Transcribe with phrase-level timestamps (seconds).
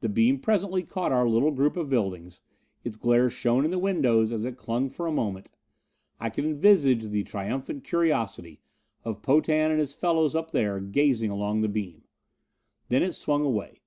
[0.00, 2.40] The beam presently caught our little group of buildings;
[2.82, 5.50] its glare shone in the windows as it clung for a moment.
[6.18, 8.60] I could envisage the triumphant curiosity,
[9.04, 12.02] of Potan and his fellows up there, gazing along the beam.
[12.88, 13.82] Then it swung away.